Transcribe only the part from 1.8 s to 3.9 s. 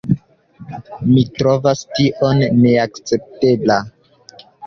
tion neakceptebla.